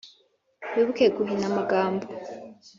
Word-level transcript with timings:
Wibuke 0.73 1.05
guhina 1.15 1.45
amagambo! 1.51 2.05